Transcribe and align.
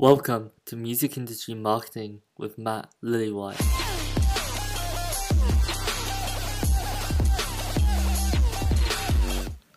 Welcome 0.00 0.52
to 0.64 0.76
Music 0.76 1.18
Industry 1.18 1.52
Marketing 1.52 2.22
with 2.38 2.56
Matt 2.56 2.88
Lillywhite. 3.04 3.60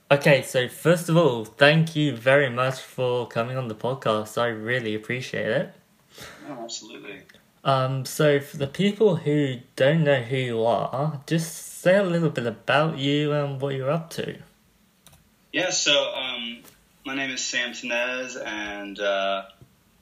Okay, 0.09 0.41
so 0.43 0.69
first 0.69 1.09
of 1.09 1.17
all, 1.17 1.43
thank 1.43 1.97
you 1.97 2.15
very 2.15 2.49
much 2.49 2.79
for 2.79 3.27
coming 3.27 3.57
on 3.57 3.67
the 3.67 3.75
podcast. 3.75 4.41
I 4.41 4.47
really 4.47 4.95
appreciate 4.95 5.49
it. 5.49 5.73
Oh, 6.47 6.63
absolutely. 6.63 7.23
Um, 7.65 8.05
so 8.05 8.39
for 8.39 8.55
the 8.55 8.67
people 8.67 9.17
who 9.17 9.57
don't 9.75 10.05
know 10.05 10.21
who 10.21 10.37
you 10.37 10.63
are, 10.63 11.19
just 11.27 11.81
say 11.81 11.97
a 11.97 12.03
little 12.03 12.29
bit 12.29 12.47
about 12.47 12.97
you 12.97 13.33
and 13.33 13.59
what 13.59 13.75
you're 13.75 13.91
up 13.91 14.09
to. 14.11 14.37
Yeah, 15.51 15.71
so 15.71 16.13
um, 16.13 16.63
my 17.05 17.13
name 17.13 17.31
is 17.31 17.43
Sam 17.43 17.73
Tinnesz, 17.73 18.41
and 18.41 18.97
uh, 19.01 19.43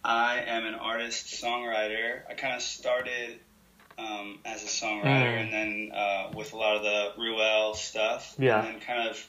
I 0.03 0.39
am 0.47 0.65
an 0.65 0.75
artist 0.75 1.27
songwriter. 1.43 2.21
I 2.29 2.33
kind 2.33 2.55
of 2.55 2.61
started 2.61 3.39
um, 3.97 4.39
as 4.45 4.63
a 4.63 4.67
songwriter, 4.67 5.03
Mm. 5.03 5.41
and 5.43 5.53
then 5.53 5.91
uh, 5.93 6.31
with 6.33 6.53
a 6.53 6.57
lot 6.57 6.77
of 6.77 6.83
the 6.83 7.13
Ruelle 7.21 7.75
stuff, 7.75 8.33
Yeah. 8.39 8.63
and 8.63 8.75
then 8.75 8.81
kind 8.81 9.09
of 9.09 9.27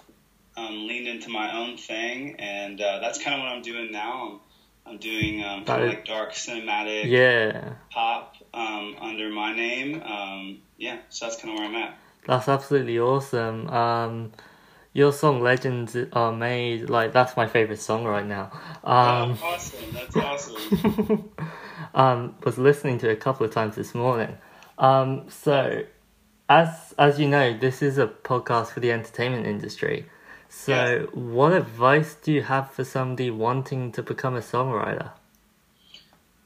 um, 0.57 0.87
leaned 0.87 1.09
into 1.09 1.29
my 1.31 1.57
own 1.59 1.77
thing, 1.77 2.37
and 2.39 2.81
uh, 2.81 2.99
that's 3.01 3.23
kind 3.23 3.35
of 3.35 3.41
what 3.41 3.49
I'm 3.49 3.63
doing 3.63 3.91
now. 3.93 4.41
I'm, 4.87 4.93
I'm 4.95 4.99
doing 4.99 5.43
um, 5.45 5.65
kind 5.65 5.83
of 5.83 5.89
like 5.89 6.05
dark 6.05 6.33
cinematic 6.33 7.11
Yeah, 7.11 7.75
pop 7.91 8.37
um, 8.55 8.97
under 9.01 9.29
my 9.31 9.55
name. 9.55 10.03
Um, 10.03 10.59
yeah, 10.79 10.99
so 11.11 11.27
that's 11.27 11.41
kind 11.41 11.53
of 11.55 11.59
where 11.59 11.69
I'm 11.69 11.75
at. 11.77 11.99
that's 12.27 12.49
absolutely 12.49 12.99
awesome. 12.99 13.69
Your 14.95 15.13
song 15.13 15.41
Legends 15.41 15.97
are 16.13 16.33
made 16.33 16.91
like 16.91 17.13
that's 17.13 17.35
my 17.37 17.47
favorite 17.47 17.81
song 17.81 18.05
right 18.05 18.27
now. 18.27 18.51
Um, 18.85 19.39
oh, 19.43 19.47
awesome! 19.55 19.81
That's 19.95 20.17
awesome. 20.17 21.31
um, 21.95 22.35
was 22.45 22.59
listening 22.59 22.99
to 22.99 23.09
it 23.09 23.13
a 23.13 23.17
couple 23.17 23.47
of 23.47 23.53
times 23.53 23.77
this 23.77 23.95
morning. 23.95 24.37
Um, 24.79 25.31
so, 25.31 25.85
as 26.49 26.95
as 26.99 27.19
you 27.19 27.27
know, 27.29 27.57
this 27.57 27.81
is 27.81 27.97
a 27.97 28.07
podcast 28.07 28.69
for 28.69 28.81
the 28.81 28.93
entertainment 28.93 29.47
industry. 29.47 30.07
So, 30.51 30.73
Yes. 30.73 31.09
what 31.15 31.53
advice 31.55 32.15
do 32.15 32.31
you 32.31 32.43
have 32.43 32.71
for 32.71 32.85
somebody 32.85 33.31
wanting 33.31 33.93
to 33.93 34.03
become 34.03 34.37
a 34.37 34.41
songwriter? 34.41 35.13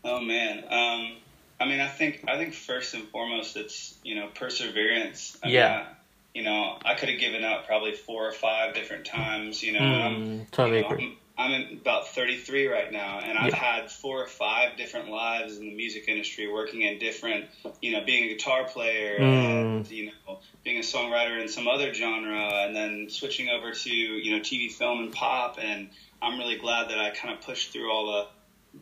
Oh 0.05 0.21
man. 0.21 0.59
Um, 0.71 1.17
I 1.59 1.65
mean, 1.65 1.81
I 1.81 1.89
think 1.89 2.23
I 2.29 2.37
think 2.37 2.55
first 2.55 2.95
and 2.95 3.09
foremost, 3.09 3.57
it's 3.57 3.95
you 4.05 4.15
know 4.15 4.29
perseverance. 4.29 5.37
I 5.43 5.47
mean, 5.49 5.55
Yeah. 5.57 5.87
I- 5.91 5.96
you 6.37 6.43
know, 6.43 6.77
I 6.85 6.93
could 6.93 7.09
have 7.09 7.19
given 7.19 7.45
up 7.45 7.65
probably 7.67 7.93
four 7.95 8.29
or 8.29 8.33
five 8.33 8.75
different 8.75 9.07
times. 9.07 9.63
You 9.63 9.73
know, 9.73 9.81
and 9.81 10.03
I'm, 10.03 10.21
Mm, 10.21 10.51
totally 10.51 10.77
you 10.77 10.83
know, 10.83 10.89
agree. 10.91 11.17
I'm, 11.39 11.53
I'm 11.55 11.79
about 11.79 12.09
33 12.09 12.67
right 12.67 12.93
now, 12.93 13.21
and 13.21 13.39
I've 13.39 13.55
Yeah. 13.55 13.57
had 13.57 13.91
four 13.91 14.23
or 14.23 14.27
five 14.27 14.77
different 14.77 15.09
lives 15.09 15.57
in 15.57 15.67
the 15.67 15.75
music 15.75 16.09
industry, 16.09 16.47
working 16.47 16.83
in 16.83 16.99
different, 16.99 17.47
you 17.81 17.93
know, 17.93 18.03
being 18.05 18.25
a 18.25 18.29
guitar 18.35 18.65
player 18.65 19.17
and 19.23 19.91
you 19.91 20.07
know, 20.07 20.39
being 20.63 20.77
a 20.77 20.83
songwriter 20.83 21.41
in 21.41 21.49
some 21.49 21.69
other 21.69 21.95
genre, 21.95 22.65
and 22.67 22.77
then 22.77 23.09
switching 23.09 23.49
over 23.49 23.73
to 23.73 23.91
you 23.91 24.31
know 24.37 24.41
TV, 24.43 24.71
film, 24.71 25.01
and 25.01 25.13
pop. 25.13 25.57
And 25.59 25.89
I'm 26.21 26.37
really 26.39 26.57
glad 26.57 26.91
that 26.91 26.99
I 26.99 27.13
kind 27.13 27.35
of 27.35 27.41
pushed 27.41 27.73
through 27.73 27.91
all 27.91 28.05
the 28.13 28.27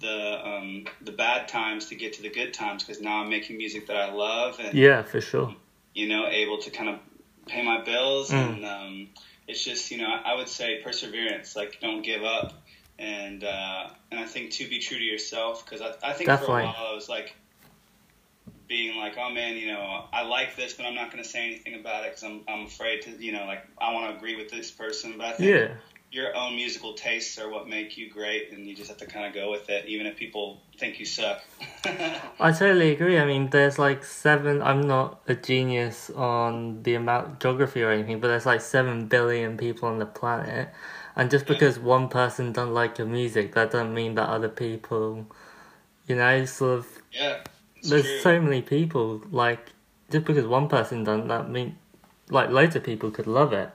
the 0.00 0.48
um, 0.48 0.86
the 1.02 1.12
bad 1.12 1.46
times 1.46 1.86
to 1.90 1.94
get 1.94 2.14
to 2.14 2.22
the 2.22 2.30
good 2.30 2.52
times 2.52 2.82
because 2.82 3.00
now 3.00 3.22
I'm 3.22 3.30
making 3.30 3.58
music 3.58 3.86
that 3.86 3.96
I 3.96 4.10
love 4.12 4.58
and 4.58 4.74
Yeah, 4.76 5.02
for 5.02 5.20
sure. 5.20 5.54
you 5.94 6.08
know 6.08 6.26
able 6.26 6.58
to 6.58 6.70
kind 6.70 6.88
of 6.88 6.98
pay 7.46 7.62
my 7.62 7.82
bills 7.82 8.30
Mm. 8.30 8.54
and 8.54 8.64
um, 8.64 9.08
it's 9.46 9.62
just 9.64 9.90
you 9.90 9.98
know 9.98 10.08
I 10.08 10.34
would 10.34 10.48
say 10.48 10.80
perseverance 10.82 11.54
like 11.56 11.78
don't 11.80 12.02
give 12.02 12.22
up 12.24 12.52
and 12.98 13.42
uh, 13.44 13.88
and 14.10 14.20
I 14.20 14.26
think 14.26 14.52
to 14.52 14.68
be 14.68 14.78
true 14.78 14.98
to 14.98 15.04
yourself 15.04 15.64
because 15.64 15.80
I, 15.80 16.10
I 16.10 16.12
think 16.12 16.28
Definitely. 16.28 16.46
for 16.46 16.60
a 16.60 16.64
while 16.64 16.86
I 16.90 16.94
was 16.94 17.08
like 17.08 17.34
being 18.66 18.96
like 18.96 19.16
oh 19.18 19.30
man 19.30 19.56
you 19.56 19.66
know 19.66 20.04
I 20.12 20.22
like 20.22 20.56
this 20.56 20.72
but 20.72 20.86
I'm 20.86 20.94
not 20.94 21.12
going 21.12 21.22
to 21.22 21.28
say 21.28 21.44
anything 21.44 21.74
about 21.74 22.04
it 22.04 22.12
because 22.12 22.22
I'm, 22.24 22.42
I'm 22.48 22.64
afraid 22.64 23.02
to 23.02 23.10
you 23.10 23.32
know 23.32 23.44
like 23.44 23.62
I 23.78 23.92
want 23.92 24.10
to 24.10 24.16
agree 24.16 24.36
with 24.36 24.50
this 24.50 24.70
person 24.70 25.14
but 25.18 25.26
I 25.26 25.32
think 25.32 25.50
Yeah, 25.50 25.68
your 26.14 26.34
own 26.36 26.54
musical 26.54 26.94
tastes 26.94 27.38
are 27.38 27.50
what 27.50 27.68
make 27.68 27.96
you 27.96 28.08
great 28.08 28.52
and 28.52 28.66
you 28.66 28.74
just 28.74 28.88
have 28.88 28.98
to 28.98 29.06
kind 29.06 29.26
of 29.26 29.34
go 29.34 29.50
with 29.50 29.68
it 29.68 29.86
even 29.86 30.06
if 30.06 30.16
people 30.16 30.62
think 30.78 30.98
you 31.00 31.04
suck 31.04 31.42
I 32.40 32.50
totally 32.50 32.92
agree. 32.92 33.18
I 33.18 33.26
mean, 33.26 33.50
there's 33.50 33.78
like 33.78 34.04
seven. 34.04 34.62
I'm 34.62 34.86
not 34.86 35.20
a 35.28 35.34
genius 35.34 36.10
on 36.10 36.82
the 36.82 36.94
amount 36.94 37.40
geography 37.40 37.82
or 37.82 37.90
anything, 37.90 38.20
but 38.20 38.28
there's 38.28 38.46
like 38.46 38.60
seven 38.60 39.06
billion 39.06 39.56
people 39.56 39.88
on 39.88 39.98
the 39.98 40.06
planet, 40.06 40.70
and 41.14 41.30
just 41.30 41.46
because 41.46 41.78
one 41.78 42.08
person 42.08 42.52
don't 42.52 42.74
like 42.74 42.98
your 42.98 43.06
music, 43.06 43.54
that 43.54 43.70
doesn't 43.70 43.94
mean 43.94 44.14
that 44.16 44.28
other 44.28 44.48
people, 44.48 45.26
you 46.06 46.16
know, 46.16 46.44
sort 46.44 46.78
of. 46.80 47.02
yeah 47.12 47.38
There's 47.82 48.04
true. 48.04 48.18
so 48.20 48.40
many 48.40 48.62
people. 48.62 49.22
Like, 49.30 49.70
just 50.10 50.24
because 50.24 50.46
one 50.46 50.68
person 50.68 51.04
don't, 51.04 51.28
that 51.28 51.50
mean, 51.50 51.78
like, 52.30 52.50
loads 52.50 52.76
of 52.76 52.82
people 52.82 53.10
could 53.10 53.26
love 53.26 53.52
it. 53.52 53.70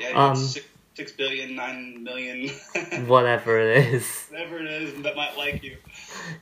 Yeah, 0.00 0.10
um, 0.12 0.54
six, 0.98 1.12
billion, 1.12 1.54
nine 1.54 2.02
million, 2.02 2.48
Whatever 3.06 3.60
it 3.60 3.94
is. 3.94 4.26
whatever 4.30 4.58
it 4.58 4.66
is 4.66 5.02
that 5.04 5.14
might 5.14 5.38
like 5.38 5.62
you. 5.62 5.76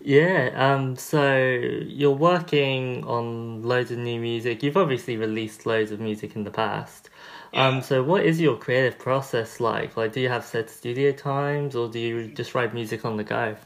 Yeah, 0.01 0.51
um, 0.55 0.97
so 0.97 1.37
you're 1.37 2.11
working 2.33 3.05
on 3.05 3.63
loads 3.63 3.91
of 3.91 3.99
new 3.99 4.19
music. 4.19 4.63
You've 4.63 4.79
obviously 4.79 5.19
released 5.19 5.67
loads 5.67 5.91
of 5.93 6.01
music 6.01 6.37
in 6.37 6.45
the 6.45 6.51
past. 6.51 7.11
Um, 7.53 7.83
so 7.83 8.03
what 8.03 8.25
is 8.25 8.41
your 8.41 8.57
creative 8.57 8.99
process 8.99 9.61
like? 9.61 9.95
Like, 9.95 10.15
do 10.15 10.21
you 10.21 10.31
have 10.31 10.45
set 10.47 10.71
studio 10.71 11.13
times 11.13 11.77
or 11.77 11.89
do 11.91 11.99
you 11.99 12.29
just 12.29 12.55
write 12.55 12.73
music 12.73 13.05
on 13.05 13.19
the 13.19 13.25
go? 13.25 13.57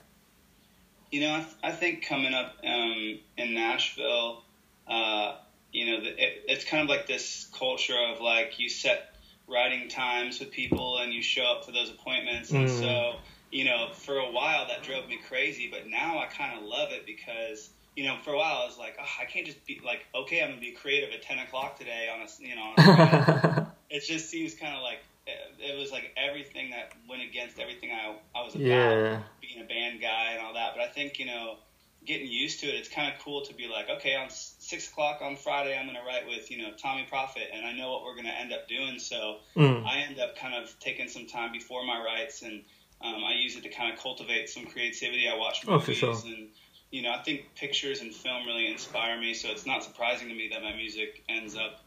You 1.13 1.21
know, 1.21 1.35
I, 1.35 1.39
th- 1.39 1.57
I 1.63 1.71
think 1.71 2.05
coming 2.05 2.35
up 2.35 2.57
um, 2.65 3.19
in 3.37 3.55
Nashville, 3.55 4.43
uh, 4.89 5.37
you 5.73 5.87
know, 5.87 6.01
the, 6.03 6.11
it, 6.21 6.45
it's 6.49 6.65
kind 6.65 6.83
of 6.83 6.89
like 6.89 7.07
this 7.07 7.49
culture 7.57 7.97
of 8.13 8.21
like 8.21 8.59
you 8.59 8.69
set 8.69 9.10
writing 9.51 9.89
times 9.89 10.41
with 10.41 10.51
people 10.51 10.99
and 10.99 11.13
you 11.13 11.23
show 11.23 11.45
up 11.45 11.65
for 11.65 11.73
those 11.73 11.91
appointments. 11.91 12.55
And 12.55 12.69
Mm. 12.69 12.71
so, 12.71 13.17
you 13.51 13.65
know, 13.65 13.89
for 13.93 14.19
a 14.19 14.31
while 14.31 14.67
that 14.69 14.83
drove 14.83 15.07
me 15.09 15.19
crazy, 15.19 15.69
but 15.71 15.87
now 15.87 16.19
I 16.19 16.27
kind 16.27 16.57
of 16.57 16.65
love 16.65 16.93
it 16.93 17.05
because, 17.07 17.71
you 17.97 18.05
know, 18.05 18.17
for 18.19 18.33
a 18.33 18.37
while 18.37 18.63
I 18.63 18.67
was 18.67 18.79
like, 18.79 18.97
oh, 19.01 19.07
I 19.21 19.25
can't 19.27 19.47
just 19.47 19.65
be 19.67 19.81
like, 19.85 20.01
okay, 20.15 20.41
I'm 20.43 20.51
gonna 20.51 20.61
be 20.61 20.73
creative 20.73 21.11
at 21.13 21.23
10 21.23 21.39
o'clock 21.39 21.77
today 21.77 22.09
on 22.09 22.21
a, 22.21 22.27
you 22.39 22.55
know, 22.55 22.63
on 22.63 22.75
a 22.75 22.79
it 23.89 24.05
just 24.05 24.29
seems 24.29 24.55
kind 24.55 24.75
of 24.75 24.83
like 24.83 25.01
it, 25.27 25.39
it 25.73 25.77
was 25.77 25.91
like 25.91 26.11
everything 26.17 26.71
that 26.71 26.87
went 27.09 27.23
against 27.23 27.59
everything 27.59 27.91
I, 27.93 28.17
I 28.35 28.43
was 28.43 28.55
about 28.55 28.95
Yeah. 28.95 29.23
being 29.41 29.61
a 29.63 29.67
band 29.67 30.01
guy 30.01 30.31
and 30.33 30.41
all 30.41 30.55
that. 30.55 30.73
But 30.75 30.83
I 30.83 30.89
think 30.89 31.19
you 31.19 31.27
know, 31.27 31.57
getting 32.05 32.27
used 32.27 32.61
to 32.61 32.67
it, 32.69 32.77
it's 32.77 32.89
kind 32.89 33.13
of 33.13 33.19
cool 33.21 33.43
to 33.43 33.55
be 33.55 33.67
like, 33.67 33.89
okay, 33.89 34.15
on 34.15 34.29
six 34.71 34.89
o'clock 34.89 35.21
on 35.21 35.37
Friday, 35.37 35.77
I'm 35.77 35.87
gonna 35.87 36.05
write 36.07 36.27
with 36.27 36.51
you 36.51 36.59
know 36.59 36.71
Tommee 36.83 37.07
Profitt, 37.09 37.51
and 37.53 37.67
I 37.67 37.73
know 37.73 37.91
what 37.93 38.05
we're 38.05 38.17
gonna 38.17 38.31
end 38.31 38.53
up 38.53 38.69
doing. 38.69 38.99
So 38.99 39.41
Mm. 39.57 39.85
I 39.85 39.99
end 40.09 40.19
up 40.21 40.37
kind 40.37 40.55
of 40.55 40.79
taking 40.81 41.09
some 41.09 41.27
time 41.27 41.53
before 41.53 41.85
my 41.85 41.99
writes, 41.99 42.43
and 42.43 42.63
um, 43.03 43.25
I 43.25 43.33
use 43.35 43.57
it 43.57 43.63
to 43.65 43.71
kind 43.71 43.93
of 43.93 43.99
cultivate 43.99 44.49
some 44.49 44.67
creativity. 44.67 45.29
I 45.29 45.35
watch 45.35 45.59
Oh, 45.67 45.73
movies, 45.73 45.87
for 45.87 45.93
sure. 45.95 46.33
and 46.33 46.49
you 46.91 47.03
know, 47.03 47.13
I 47.13 47.23
think 47.23 47.55
pictures 47.55 48.01
and 48.01 48.15
film 48.15 48.47
really 48.47 48.67
inspire 48.67 49.19
me. 49.21 49.35
So 49.35 49.51
it's 49.51 49.67
not 49.67 49.85
surprising 49.85 50.29
to 50.29 50.35
me 50.35 50.49
that 50.53 50.63
my 50.63 50.73
music 50.75 51.23
ends 51.29 51.55
up 51.57 51.81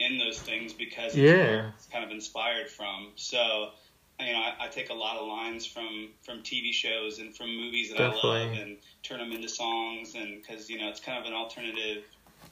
in 0.00 0.18
those 0.18 0.40
things 0.42 0.72
because 0.74 1.12
it's 1.14 1.22
Yeah. 1.22 1.70
it's 1.76 1.86
kind 1.86 2.04
of 2.04 2.10
inspired 2.10 2.70
from. 2.70 3.12
So, 3.16 3.72
you 4.20 4.32
know, 4.32 4.38
I, 4.38 4.66
I 4.66 4.68
take 4.68 4.90
a 4.90 4.94
lot 4.94 5.16
of 5.16 5.26
lines 5.26 5.66
from 5.66 6.14
from 6.22 6.42
TV 6.42 6.72
shows 6.72 7.18
and 7.18 7.36
from 7.36 7.54
movies 7.56 7.90
that 7.90 8.00
I 8.00 8.08
love 8.14 8.52
and 8.62 8.78
turn 9.02 9.18
them 9.18 9.32
into 9.32 9.48
songs, 9.48 10.14
and 10.14 10.40
because 10.42 10.68
you 10.70 10.78
know, 10.78 10.88
it's 10.88 11.00
kind 11.00 11.18
of 11.18 11.24
an 11.26 11.32
alternative 11.34 12.04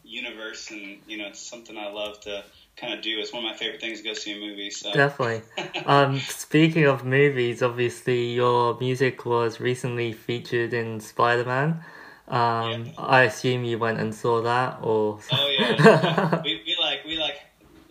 universe, 0.05 0.71
and 0.71 0.99
you 1.07 1.19
know, 1.19 1.27
it's 1.29 1.41
something 1.41 1.77
I 1.77 1.89
love 1.89 2.21
to 2.21 2.45
kind 2.77 2.95
of 2.95 3.03
do. 3.03 3.19
It's 3.19 3.33
one 3.33 3.45
of 3.45 3.51
my 3.51 3.57
favorite 3.57 3.81
things 3.81 4.01
to 4.01 4.05
go 4.05 4.15
see 4.15 4.33
a 4.33 4.39
movie. 4.39 4.71
So, 4.71 4.93
Definitely. 4.93 5.43
Um, 5.87 6.19
speaking 6.19 6.85
of 6.87 7.05
movies, 7.05 7.63
obviously 7.63 8.33
your 8.33 8.77
music 8.79 9.25
was 9.25 9.61
recently 9.61 10.13
featured 10.13 10.75
in 10.75 11.01
Spider 11.01 11.45
Man. 11.45 11.85
Um, 12.29 12.87
Yeah. 12.87 12.93
I 12.99 13.23
assume 13.23 13.65
you 13.65 13.79
went 13.79 14.01
and 14.01 14.13
saw 14.15 14.43
that, 14.43 14.79
or 14.83 15.21
oh 15.33 15.57
yeah, 15.59 16.41
we, 16.45 16.61
we 16.67 16.77
like 16.81 17.05
we 17.05 17.17
like 17.19 17.37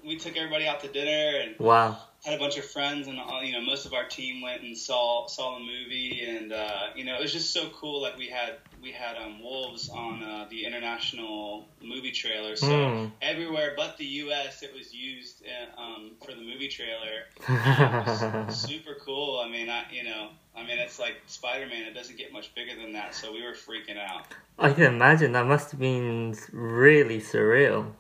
we 0.06 0.18
took 0.18 0.36
everybody 0.36 0.68
out 0.68 0.82
to 0.82 0.88
dinner 0.90 1.40
and 1.40 1.56
wow, 1.58 1.98
had 2.26 2.34
a 2.34 2.40
bunch 2.40 2.58
of 2.58 2.66
friends 2.66 3.08
and 3.08 3.20
all, 3.20 3.44
you 3.44 3.54
know 3.54 3.62
most 3.62 3.86
of 3.86 3.94
our 3.94 4.08
team 4.08 4.42
went 4.42 4.64
and 4.64 4.76
saw 4.76 5.28
saw 5.28 5.54
the 5.60 5.64
movie. 5.64 6.26
And 6.28 6.52
uh, 6.52 6.88
you 6.96 7.06
know 7.06 7.16
it 7.16 7.22
was 7.22 7.32
just 7.32 7.54
so 7.54 7.70
cool. 7.70 8.02
Like 8.02 8.18
we 8.18 8.28
had 8.28 8.58
we 8.82 8.92
had 8.92 9.16
um, 9.18 9.42
wolves 9.42 9.90
on 9.90 10.24
uh, 10.24 10.48
the 10.50 10.66
international 10.66 11.68
movie 11.82 12.12
trailer. 12.12 12.56
So 12.56 12.66
Mm. 12.66 13.12
everywhere 13.22 13.74
but 13.78 13.98
the 13.98 14.06
U.S. 14.26 14.64
it 14.64 14.74
was 14.74 14.94
used 14.94 15.44
uh, 15.46 15.80
um, 15.82 16.12
for 16.26 16.32
the 16.34 16.42
movie 16.42 16.68
trailer. 16.68 17.26
Super 18.50 18.96
cool. 19.06 19.40
I 19.40 19.50
mean 19.50 19.70
I 19.70 19.84
you 19.92 20.04
know 20.04 20.30
I 20.56 20.62
mean 20.66 20.80
it's 20.80 20.98
like 21.00 21.18
Spider-Man. 21.28 21.84
It 21.86 21.94
doesn't 21.94 22.18
get 22.18 22.34
much 22.34 22.54
bigger 22.56 22.76
than 22.82 22.94
that. 22.94 23.14
So 23.14 23.32
we 23.32 23.44
were 23.44 23.54
freaking 23.54 24.00
out. 24.00 24.34
I 24.58 24.72
can 24.74 24.86
imagine. 24.86 25.34
That 25.34 25.46
must 25.46 25.72
have 25.72 25.80
been 25.80 26.36
really 26.52 27.20
surreal. 27.20 27.92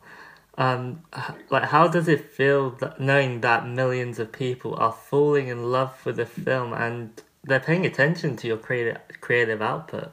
Um, 0.58 1.04
like, 1.50 1.64
how 1.64 1.88
does 1.88 2.08
it 2.08 2.32
feel 2.32 2.72
that, 2.72 3.00
knowing 3.00 3.42
that 3.42 3.68
millions 3.68 4.20
of 4.20 4.32
people 4.32 4.76
are 4.76 4.92
falling 4.92 5.48
in 5.48 5.72
love 5.72 6.06
with 6.06 6.16
the 6.16 6.26
film 6.26 6.74
and 6.74 7.22
they're 7.44 7.60
paying 7.60 7.86
attention 7.86 8.36
to 8.38 8.48
your 8.48 8.58
creative 8.58 8.98
creative 9.22 9.62
output? 9.62 10.12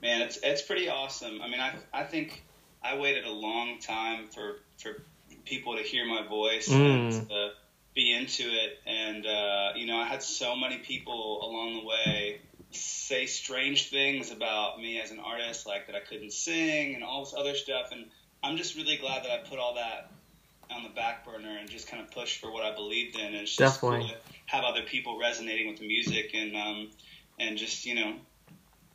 Man, 0.00 0.22
it's 0.22 0.38
it's 0.42 0.62
pretty 0.62 0.88
awesome. 0.88 1.42
I 1.42 1.48
mean, 1.48 1.60
I 1.60 1.74
I 1.92 2.04
think 2.04 2.44
I 2.82 2.96
waited 2.98 3.24
a 3.24 3.32
long 3.32 3.78
time 3.80 4.28
for 4.28 4.58
for 4.78 5.02
people 5.44 5.76
to 5.76 5.82
hear 5.82 6.06
my 6.06 6.26
voice 6.26 6.68
mm. 6.68 6.74
and 6.74 7.28
to 7.28 7.50
be 7.94 8.14
into 8.14 8.44
it, 8.44 8.78
and 8.86 9.26
uh, 9.26 9.70
you 9.74 9.86
know, 9.86 9.96
I 9.96 10.06
had 10.06 10.22
so 10.22 10.54
many 10.54 10.78
people 10.78 11.40
along 11.42 11.80
the 11.80 11.86
way 11.86 12.40
say 12.70 13.26
strange 13.26 13.90
things 13.90 14.30
about 14.30 14.78
me 14.78 15.00
as 15.00 15.10
an 15.10 15.18
artist, 15.18 15.66
like 15.66 15.86
that 15.86 15.96
I 15.96 16.00
couldn't 16.00 16.32
sing 16.32 16.94
and 16.94 17.02
all 17.02 17.24
this 17.24 17.34
other 17.36 17.54
stuff, 17.54 17.88
and 17.90 18.06
I'm 18.42 18.56
just 18.56 18.76
really 18.76 18.96
glad 18.96 19.24
that 19.24 19.30
I 19.30 19.38
put 19.38 19.58
all 19.58 19.74
that 19.74 20.10
on 20.70 20.82
the 20.82 20.88
back 20.90 21.24
burner 21.24 21.56
and 21.58 21.68
just 21.68 21.88
kind 21.88 22.02
of 22.02 22.10
pushed 22.10 22.40
for 22.40 22.52
what 22.52 22.64
I 22.64 22.74
believed 22.74 23.16
in. 23.16 23.26
And 23.26 23.34
it's 23.36 23.56
just 23.56 23.80
Definitely. 23.80 24.08
cool 24.08 24.16
to 24.16 24.16
have 24.46 24.64
other 24.64 24.82
people 24.82 25.18
resonating 25.18 25.68
with 25.68 25.78
the 25.78 25.86
music 25.86 26.32
and 26.34 26.56
um, 26.56 26.90
and 27.38 27.56
just 27.56 27.86
you 27.86 27.94
know 27.94 28.14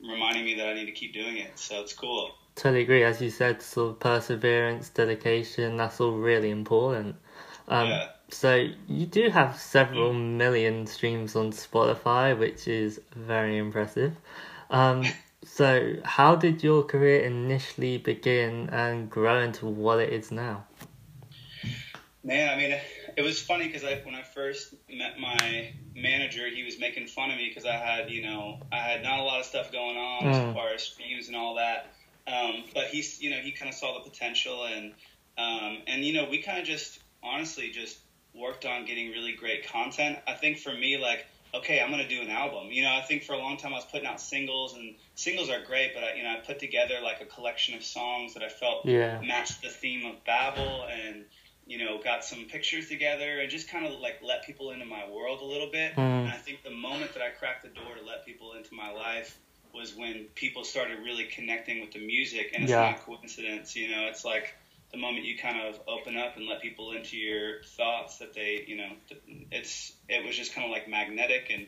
reminding 0.01 0.45
me 0.45 0.55
that 0.55 0.67
I 0.67 0.73
need 0.73 0.85
to 0.85 0.91
keep 0.91 1.13
doing 1.13 1.37
it. 1.37 1.57
So 1.57 1.81
it's 1.81 1.93
cool. 1.93 2.31
Totally 2.55 2.81
agree. 2.81 3.03
As 3.03 3.21
you 3.21 3.29
said, 3.29 3.61
sort 3.61 3.91
of 3.91 3.99
perseverance, 3.99 4.89
dedication, 4.89 5.77
that's 5.77 6.01
all 6.01 6.11
really 6.11 6.49
important. 6.49 7.15
Um, 7.67 7.87
yeah. 7.87 8.07
So 8.29 8.67
you 8.87 9.05
do 9.05 9.29
have 9.29 9.57
several 9.57 10.13
mm. 10.13 10.37
million 10.37 10.87
streams 10.87 11.35
on 11.35 11.51
Spotify, 11.51 12.37
which 12.37 12.67
is 12.67 12.99
very 13.15 13.57
impressive. 13.57 14.15
Um, 14.69 15.03
so 15.43 15.95
how 16.03 16.35
did 16.35 16.63
your 16.63 16.83
career 16.83 17.21
initially 17.21 17.97
begin 17.97 18.69
and 18.69 19.09
grow 19.09 19.41
into 19.41 19.65
what 19.65 19.99
it 19.99 20.13
is 20.13 20.31
now? 20.31 20.65
Man, 22.23 22.49
I 22.49 22.55
mean, 22.55 22.79
it 23.17 23.21
was 23.23 23.41
funny 23.41 23.65
because 23.65 23.83
I, 23.83 23.95
when 24.05 24.13
I 24.13 24.21
first 24.21 24.75
met 24.93 25.19
my 25.19 25.73
manager, 25.95 26.47
he 26.47 26.63
was 26.63 26.79
making 26.79 27.07
fun 27.07 27.31
of 27.31 27.37
me 27.37 27.49
because 27.49 27.65
I 27.65 27.75
had, 27.75 28.11
you 28.11 28.21
know, 28.21 28.59
I 28.71 28.77
had 28.77 29.01
not 29.01 29.19
a 29.19 29.23
lot 29.23 29.39
of 29.39 29.45
stuff 29.45 29.71
going 29.71 29.97
on 29.97 30.23
mm. 30.23 30.49
as 30.49 30.53
far 30.53 30.69
as 30.73 30.83
streams 30.83 31.27
and 31.27 31.35
all 31.35 31.55
that. 31.55 31.87
Um, 32.27 32.65
but 32.75 32.87
he's, 32.87 33.19
you 33.19 33.31
know, 33.31 33.37
he 33.37 33.51
kind 33.51 33.69
of 33.69 33.75
saw 33.75 33.95
the 33.95 34.07
potential 34.07 34.65
and, 34.65 34.93
um, 35.37 35.79
and 35.87 36.05
you 36.05 36.13
know, 36.13 36.29
we 36.29 36.43
kind 36.43 36.59
of 36.59 36.65
just 36.65 36.99
honestly 37.23 37.71
just 37.71 37.97
worked 38.35 38.65
on 38.65 38.85
getting 38.85 39.09
really 39.09 39.33
great 39.33 39.67
content. 39.67 40.19
I 40.27 40.33
think 40.33 40.59
for 40.59 40.71
me, 40.71 40.97
like, 40.97 41.25
okay, 41.53 41.79
I'm 41.81 41.91
gonna 41.91 42.07
do 42.07 42.21
an 42.21 42.29
album. 42.29 42.71
You 42.71 42.83
know, 42.83 42.95
I 42.95 43.01
think 43.01 43.23
for 43.23 43.33
a 43.33 43.37
long 43.37 43.57
time 43.57 43.73
I 43.73 43.77
was 43.77 43.85
putting 43.85 44.07
out 44.07 44.21
singles, 44.21 44.75
and 44.75 44.95
singles 45.15 45.49
are 45.49 45.61
great, 45.61 45.93
but 45.93 46.03
I, 46.03 46.15
you 46.15 46.23
know, 46.23 46.29
I 46.29 46.37
put 46.37 46.59
together 46.59 46.95
like 47.03 47.21
a 47.21 47.25
collection 47.25 47.75
of 47.75 47.83
songs 47.83 48.33
that 48.33 48.43
I 48.43 48.49
felt 48.49 48.85
yeah. 48.85 49.21
matched 49.21 49.61
the 49.61 49.69
theme 49.69 50.05
of 50.05 50.23
Babel 50.23 50.85
and 50.89 51.25
you 51.71 51.77
know, 51.77 52.01
got 52.03 52.25
some 52.25 52.45
pictures 52.45 52.89
together 52.89 53.39
and 53.39 53.49
just 53.49 53.69
kind 53.69 53.85
of 53.85 53.99
like 53.99 54.19
let 54.21 54.43
people 54.43 54.71
into 54.71 54.85
my 54.85 55.09
world 55.09 55.39
a 55.41 55.45
little 55.45 55.69
bit. 55.71 55.95
Mm. 55.95 56.23
And 56.23 56.27
I 56.27 56.35
think 56.35 56.63
the 56.63 56.71
moment 56.71 57.13
that 57.13 57.23
I 57.23 57.29
cracked 57.29 57.63
the 57.63 57.69
door 57.69 57.95
to 57.97 58.05
let 58.05 58.25
people 58.25 58.53
into 58.53 58.73
my 58.73 58.91
life 58.91 59.37
was 59.73 59.95
when 59.95 60.25
people 60.35 60.65
started 60.65 60.99
really 60.99 61.25
connecting 61.25 61.79
with 61.79 61.91
the 61.91 62.05
music. 62.05 62.51
And 62.53 62.63
it's 62.63 62.71
yeah. 62.71 62.91
not 62.91 63.05
coincidence, 63.05 63.75
you 63.75 63.89
know, 63.89 64.07
it's 64.07 64.25
like 64.25 64.53
the 64.91 64.97
moment 64.97 65.25
you 65.25 65.37
kind 65.37 65.61
of 65.61 65.79
open 65.87 66.17
up 66.17 66.35
and 66.35 66.47
let 66.47 66.61
people 66.61 66.91
into 66.91 67.17
your 67.17 67.63
thoughts 67.77 68.17
that 68.17 68.33
they, 68.33 68.65
you 68.67 68.75
know, 68.75 68.89
it's, 69.51 69.93
it 70.09 70.25
was 70.25 70.35
just 70.35 70.53
kind 70.53 70.65
of 70.65 70.71
like 70.71 70.89
magnetic. 70.89 71.49
And 71.49 71.67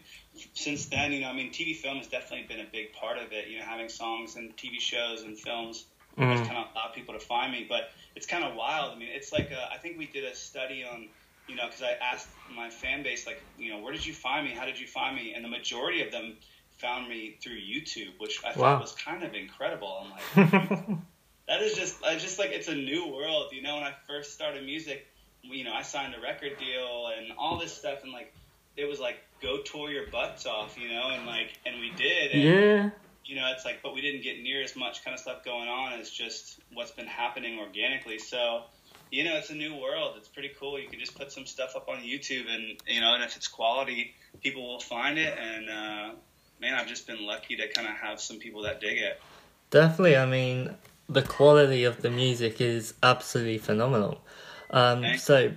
since 0.53 0.87
then, 0.87 1.13
you 1.13 1.21
know, 1.21 1.29
I 1.29 1.33
mean, 1.33 1.51
TV 1.51 1.75
film 1.75 1.97
has 1.97 2.07
definitely 2.07 2.47
been 2.47 2.59
a 2.59 2.69
big 2.69 2.91
part 2.93 3.17
of 3.17 3.31
it, 3.31 3.47
you 3.47 3.59
know, 3.59 3.65
having 3.65 3.87
songs 3.87 4.35
and 4.35 4.55
TV 4.57 4.79
shows 4.79 5.23
and 5.23 5.39
films 5.39 5.85
mm. 6.17 6.23
has 6.25 6.45
kind 6.45 6.57
of 6.57 6.65
allowed 6.73 6.93
people 6.93 7.13
to 7.13 7.19
find 7.19 7.51
me. 7.51 7.65
But 7.67 7.91
it's 8.15 8.25
kind 8.25 8.43
of 8.43 8.55
wild. 8.55 8.93
I 8.93 8.99
mean, 8.99 9.09
it's 9.11 9.31
like 9.31 9.51
a, 9.51 9.71
I 9.71 9.77
think 9.77 9.97
we 9.97 10.07
did 10.07 10.25
a 10.25 10.35
study 10.35 10.83
on, 10.83 11.07
you 11.47 11.55
know, 11.55 11.65
because 11.67 11.81
I 11.81 11.91
asked 12.01 12.27
my 12.53 12.69
fan 12.69 13.03
base 13.03 13.25
like, 13.25 13.41
you 13.57 13.71
know, 13.71 13.79
where 13.79 13.93
did 13.93 14.05
you 14.05 14.13
find 14.13 14.45
me? 14.45 14.53
How 14.53 14.65
did 14.65 14.79
you 14.79 14.87
find 14.87 15.15
me? 15.15 15.33
And 15.33 15.45
the 15.45 15.49
majority 15.49 16.01
of 16.01 16.11
them 16.11 16.35
found 16.77 17.07
me 17.07 17.37
through 17.41 17.55
YouTube, 17.55 18.19
which 18.19 18.43
I 18.43 18.49
wow. 18.49 18.53
thought 18.53 18.81
was 18.81 18.91
kind 18.93 19.23
of 19.23 19.33
incredible. 19.33 20.05
I'm 20.35 20.51
like, 20.51 20.97
that 21.53 21.61
is 21.61 21.75
just, 21.75 22.03
I 22.03 22.17
just 22.17 22.39
like 22.39 22.51
it's 22.51 22.67
a 22.67 22.75
new 22.75 23.07
world. 23.07 23.51
You 23.51 23.61
know, 23.61 23.75
when 23.75 23.83
I 23.83 23.93
first 24.07 24.33
started 24.33 24.65
music, 24.65 25.05
you 25.41 25.63
know, 25.63 25.73
I 25.73 25.81
signed 25.81 26.15
a 26.15 26.21
record 26.21 26.57
deal 26.57 27.11
and 27.17 27.31
all 27.37 27.59
this 27.59 27.73
stuff, 27.73 27.99
and 28.03 28.11
like 28.11 28.33
it 28.75 28.85
was 28.85 28.99
like 28.99 29.17
go 29.41 29.61
tour 29.61 29.89
your 29.89 30.07
butts 30.07 30.45
off, 30.45 30.77
you 30.79 30.89
know, 30.89 31.09
and 31.11 31.25
like 31.25 31.53
and 31.65 31.79
we 31.79 31.91
did. 31.91 32.31
And, 32.31 32.41
yeah 32.41 32.89
you 33.25 33.35
know, 33.35 33.49
it's 33.55 33.65
like, 33.65 33.81
but 33.81 33.93
we 33.93 34.01
didn't 34.01 34.21
get 34.21 34.41
near 34.41 34.61
as 34.61 34.75
much 34.75 35.03
kind 35.03 35.13
of 35.13 35.19
stuff 35.19 35.45
going 35.45 35.69
on 35.69 35.93
as 35.93 36.09
just 36.09 36.59
what's 36.73 36.91
been 36.91 37.07
happening 37.07 37.59
organically. 37.59 38.19
So, 38.19 38.63
you 39.11 39.23
know, 39.23 39.37
it's 39.37 39.49
a 39.49 39.55
new 39.55 39.75
world. 39.75 40.15
It's 40.17 40.27
pretty 40.27 40.51
cool. 40.59 40.79
You 40.79 40.89
can 40.89 40.99
just 40.99 41.17
put 41.17 41.31
some 41.31 41.45
stuff 41.45 41.75
up 41.75 41.87
on 41.87 41.99
YouTube, 41.99 42.49
and 42.49 42.79
you 42.87 42.99
know, 42.99 43.13
and 43.13 43.23
if 43.23 43.35
it's 43.37 43.47
quality, 43.47 44.15
people 44.41 44.67
will 44.67 44.79
find 44.79 45.17
it. 45.17 45.37
And 45.37 45.69
uh, 45.69 46.15
man, 46.59 46.73
I've 46.73 46.87
just 46.87 47.07
been 47.07 47.25
lucky 47.25 47.55
to 47.55 47.67
kind 47.69 47.87
of 47.87 47.93
have 47.95 48.19
some 48.19 48.39
people 48.39 48.63
that 48.63 48.81
dig 48.81 48.97
it. 48.97 49.21
Definitely. 49.69 50.17
I 50.17 50.25
mean, 50.25 50.75
the 51.13 51.21
quality 51.21 51.83
of 51.83 52.01
the 52.01 52.09
music 52.09 52.59
is 52.59 52.93
absolutely 53.01 53.57
phenomenal. 53.57 54.21
Um, 54.69 55.17
so 55.17 55.53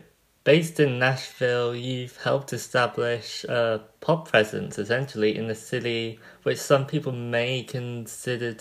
Based 0.47 0.79
in 0.79 1.01
Nashville, 1.01 1.75
you've 1.75 2.19
helped 2.19 2.53
establish 2.53 3.43
a 3.43 3.83
pop 4.01 4.29
presence 4.29 4.79
essentially 4.79 5.37
in 5.37 5.49
the 5.49 5.57
city, 5.57 6.21
which 6.45 6.59
some 6.59 6.87
people 6.87 7.11
may 7.11 7.65
consider 7.65 8.55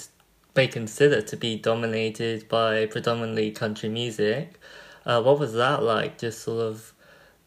may 0.56 0.66
consider 0.66 1.22
to 1.22 1.38
be 1.38 1.58
dominated 1.58 2.50
by 2.50 2.88
predominantly 2.88 3.52
country 3.52 3.88
music. 3.88 4.60
Uh, 5.06 5.22
what 5.22 5.38
was 5.38 5.54
that 5.54 5.84
like? 5.84 6.18
Just 6.18 6.42
sort 6.42 6.64
of 6.64 6.92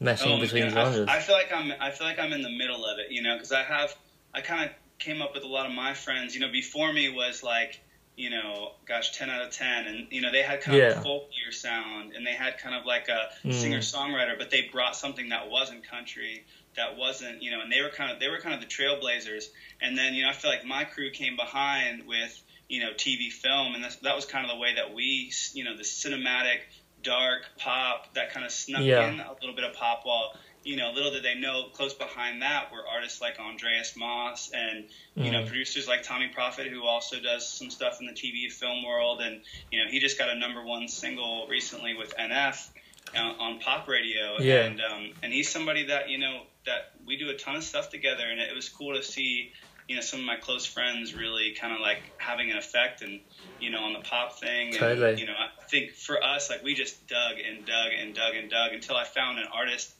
meshing 0.00 0.38
oh, 0.38 0.40
between 0.40 0.70
genres. 0.70 1.08
I, 1.08 1.16
I, 1.16 1.20
feel 1.20 1.34
like 1.34 1.52
I'm 1.52 1.72
I 1.80 1.90
feel 1.90 2.06
like 2.06 2.20
I'm 2.20 2.32
in 2.32 2.42
the 2.42 2.56
middle 2.56 2.86
of 2.86 3.00
it, 3.00 3.10
you 3.10 3.22
know, 3.22 3.34
because 3.34 3.50
I 3.50 3.64
have 3.64 3.96
I 4.32 4.40
kind 4.40 4.70
of 4.70 4.70
came 5.00 5.20
up 5.20 5.34
with 5.34 5.42
a 5.42 5.48
lot 5.48 5.66
of 5.66 5.72
my 5.72 5.94
friends. 5.94 6.36
You 6.36 6.42
know, 6.42 6.52
before 6.52 6.92
me 6.92 7.08
was 7.08 7.42
like 7.42 7.80
you 8.18 8.30
know, 8.30 8.72
gosh, 8.84 9.16
10 9.16 9.30
out 9.30 9.42
of 9.42 9.52
10. 9.52 9.86
And, 9.86 10.06
you 10.10 10.20
know, 10.20 10.32
they 10.32 10.42
had 10.42 10.60
kind 10.60 10.76
yeah. 10.76 10.88
of 10.88 10.98
a 10.98 11.08
folkier 11.08 11.52
sound 11.52 12.14
and 12.14 12.26
they 12.26 12.32
had 12.32 12.58
kind 12.58 12.74
of 12.74 12.84
like 12.84 13.08
a 13.08 13.46
mm. 13.46 13.54
singer 13.54 13.78
songwriter, 13.78 14.36
but 14.36 14.50
they 14.50 14.68
brought 14.72 14.96
something 14.96 15.28
that 15.28 15.48
wasn't 15.48 15.88
country, 15.88 16.44
that 16.76 16.96
wasn't, 16.96 17.40
you 17.40 17.52
know, 17.52 17.60
and 17.60 17.70
they 17.70 17.80
were 17.80 17.90
kind 17.90 18.10
of, 18.10 18.18
they 18.18 18.28
were 18.28 18.40
kind 18.40 18.56
of 18.56 18.60
the 18.60 18.66
trailblazers. 18.66 19.44
And 19.80 19.96
then, 19.96 20.14
you 20.14 20.24
know, 20.24 20.30
I 20.30 20.32
feel 20.32 20.50
like 20.50 20.64
my 20.64 20.82
crew 20.82 21.10
came 21.10 21.36
behind 21.36 22.08
with, 22.08 22.42
you 22.68 22.80
know, 22.80 22.90
TV 22.90 23.30
film. 23.30 23.76
And 23.76 23.84
that 23.84 24.16
was 24.16 24.26
kind 24.26 24.44
of 24.44 24.50
the 24.50 24.58
way 24.58 24.74
that 24.74 24.92
we, 24.92 25.32
you 25.52 25.62
know, 25.62 25.76
the 25.76 25.84
cinematic, 25.84 26.58
dark 27.04 27.42
pop 27.56 28.12
that 28.14 28.32
kind 28.34 28.44
of 28.44 28.50
snuck 28.50 28.82
yeah. 28.82 29.08
in 29.08 29.20
a 29.20 29.32
little 29.40 29.54
bit 29.54 29.64
of 29.64 29.74
pop 29.74 30.00
while 30.02 30.32
you 30.68 30.76
know, 30.76 30.90
little 30.90 31.10
did 31.10 31.22
they 31.22 31.34
know, 31.34 31.70
close 31.72 31.94
behind 31.94 32.42
that 32.42 32.70
were 32.70 32.86
artists 32.86 33.22
like 33.22 33.40
Andreas 33.40 33.96
Moss 33.96 34.50
and 34.52 34.84
you 35.14 35.24
mm 35.24 35.32
know 35.32 35.46
producers 35.46 35.88
like 35.88 36.02
Tommee 36.02 36.28
Profitt, 36.28 36.66
who 36.70 36.84
also 36.84 37.18
does 37.20 37.48
some 37.48 37.70
stuff 37.70 38.00
in 38.00 38.06
the 38.06 38.12
TV 38.12 38.52
film 38.52 38.84
world, 38.84 39.22
and 39.22 39.40
you 39.72 39.82
know 39.82 39.90
he 39.90 39.98
just 39.98 40.18
got 40.18 40.28
a 40.28 40.34
number 40.34 40.62
one 40.62 40.86
single 40.86 41.46
recently 41.48 41.94
with 41.94 42.14
NF 42.16 42.68
uh, 43.16 43.18
on 43.18 43.60
pop 43.60 43.88
radio, 43.88 44.38
yeah. 44.40 44.64
and 44.64 44.80
um, 44.80 45.10
and 45.22 45.32
he's 45.32 45.48
somebody 45.48 45.86
that 45.86 46.10
you 46.10 46.18
know 46.18 46.42
that 46.66 46.92
we 47.06 47.16
do 47.16 47.30
a 47.30 47.34
ton 47.34 47.56
of 47.56 47.64
stuff 47.64 47.88
together, 47.88 48.24
and 48.30 48.38
it 48.38 48.54
was 48.54 48.68
cool 48.68 48.94
to 48.94 49.02
see 49.02 49.52
you 49.88 49.96
know 49.96 50.02
some 50.02 50.20
of 50.20 50.26
my 50.26 50.36
close 50.36 50.66
friends 50.66 51.14
really 51.14 51.56
kind 51.58 51.72
of 51.72 51.80
like 51.80 52.02
having 52.18 52.50
an 52.50 52.58
effect 52.58 53.00
and 53.00 53.20
you 53.58 53.70
know 53.70 53.82
on 53.84 53.94
the 53.94 54.00
pop 54.00 54.38
thing. 54.38 54.74
Totally. 54.74 55.10
and 55.10 55.18
you 55.18 55.26
know 55.26 55.32
i 55.32 55.64
think 55.64 55.92
for 55.92 56.22
us 56.22 56.50
like 56.50 56.62
we 56.62 56.74
just 56.74 57.06
dug 57.06 57.36
and 57.38 57.64
dug 57.64 57.92
and 57.98 58.14
dug 58.14 58.34
and 58.34 58.50
dug 58.50 58.72
until 58.74 58.96
i 58.96 59.04
found 59.04 59.38
an 59.38 59.46
artist 59.52 59.94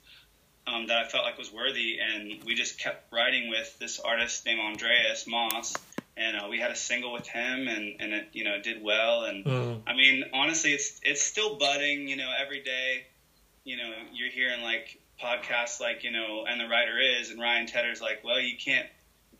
um, 0.69 0.87
that 0.87 0.97
I 0.97 1.07
felt 1.07 1.23
like 1.23 1.37
was 1.37 1.51
worthy, 1.51 1.99
and 1.99 2.43
we 2.43 2.55
just 2.55 2.79
kept 2.79 3.11
writing 3.11 3.49
with 3.49 3.77
this 3.79 3.99
artist 3.99 4.45
named 4.45 4.59
Andreas 4.59 5.27
Moss, 5.27 5.73
and 6.17 6.37
uh, 6.37 6.47
we 6.49 6.59
had 6.59 6.71
a 6.71 6.75
single 6.75 7.13
with 7.13 7.27
him, 7.27 7.67
and 7.67 7.95
and 7.99 8.13
it 8.13 8.29
you 8.33 8.43
know 8.43 8.61
did 8.61 8.83
well, 8.83 9.23
and 9.23 9.45
mm. 9.45 9.81
I 9.87 9.93
mean 9.93 10.25
honestly, 10.33 10.73
it's 10.73 10.99
it's 11.03 11.21
still 11.21 11.57
budding, 11.57 12.07
you 12.07 12.15
know, 12.15 12.31
every 12.39 12.61
day, 12.61 13.07
you 13.63 13.77
know, 13.77 13.91
you're 14.13 14.31
hearing 14.31 14.61
like 14.61 14.99
podcasts 15.21 15.79
like 15.79 16.03
you 16.03 16.11
know, 16.11 16.45
and 16.47 16.59
the 16.59 16.67
writer 16.67 16.99
is, 16.99 17.29
and 17.29 17.39
Ryan 17.39 17.67
Tedder's 17.67 18.01
like, 18.01 18.23
well, 18.23 18.39
you 18.39 18.57
can't 18.57 18.87